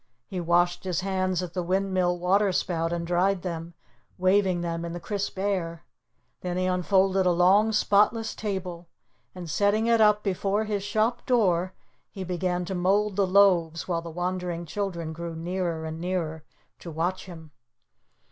He 0.25 0.39
washed 0.41 0.83
his 0.83 1.01
hands 1.01 1.43
at 1.43 1.53
the 1.53 1.61
windmill 1.61 2.17
water 2.17 2.51
spout 2.51 2.91
and 2.91 3.05
dried 3.05 3.43
them, 3.43 3.75
waving 4.17 4.61
them 4.61 4.83
in 4.83 4.93
the 4.93 4.99
crisp 4.99 5.37
air. 5.37 5.83
Then 6.39 6.57
he 6.57 6.65
unfolded 6.65 7.27
a 7.27 7.31
long, 7.31 7.71
spotless 7.71 8.33
table, 8.33 8.87
and 9.35 9.47
setting 9.47 9.85
it 9.85 10.01
up 10.01 10.23
before 10.23 10.63
his 10.63 10.81
shop 10.81 11.27
door, 11.27 11.73
he 12.09 12.23
began 12.23 12.65
to 12.65 12.73
mold 12.73 13.15
the 13.15 13.27
loaves, 13.27 13.87
while 13.87 14.01
the 14.01 14.09
wondering 14.09 14.65
children 14.65 15.13
grew 15.13 15.35
nearer 15.35 15.85
and 15.85 16.01
nearer 16.01 16.45
to 16.79 16.89
watch 16.89 17.27
him. 17.27 17.51